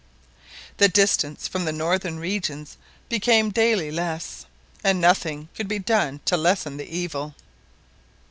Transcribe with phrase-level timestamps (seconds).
[0.77, 2.75] The distance from the northern regions
[3.07, 4.47] became daily less,
[4.83, 7.35] and nothing could be done to lessen the evil.